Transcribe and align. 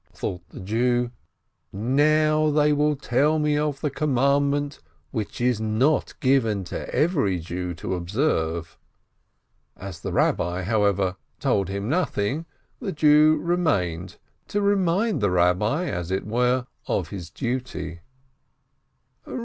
Thought 0.13 0.49
the 0.49 0.59
Jew, 0.61 1.11
"Now 1.71 2.49
they 2.49 2.73
will 2.73 2.95
tell 2.95 3.37
me 3.37 3.55
of 3.55 3.81
the 3.81 3.91
commandment 3.91 4.79
which 5.11 5.39
it 5.39 5.45
is 5.45 5.61
not 5.61 6.19
given 6.19 6.63
to 6.63 6.89
every 6.91 7.37
Jew 7.37 7.75
to 7.75 7.93
observe." 7.93 8.79
As 9.77 9.99
the 9.99 10.09
Eabbi, 10.11 10.63
however, 10.63 11.17
told 11.39 11.69
him 11.69 11.87
nothing, 11.87 12.47
the 12.79 12.91
Jew 12.91 13.37
remained, 13.37 14.17
to 14.47 14.59
remind 14.59 15.21
the 15.21 15.27
Eabbi, 15.29 15.91
as 15.91 16.09
it 16.09 16.25
were, 16.25 16.65
of 16.87 17.09
his 17.09 17.29
duty. 17.29 17.99